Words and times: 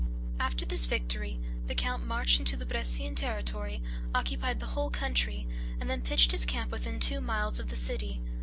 After 0.39 0.65
this 0.65 0.87
victory, 0.87 1.39
the 1.67 1.75
count 1.75 2.03
marched 2.03 2.39
into 2.39 2.57
the 2.57 2.65
Brescian 2.65 3.13
territory, 3.13 3.83
occupied 4.15 4.59
the 4.59 4.65
whole 4.73 4.89
country, 4.89 5.47
and 5.79 5.87
then 5.91 6.01
pitched 6.01 6.31
his 6.31 6.43
camp 6.43 6.71
within 6.71 6.99
two 6.99 7.21
miles 7.21 7.59
of 7.59 7.69
the 7.69 7.75
city. 7.75 8.19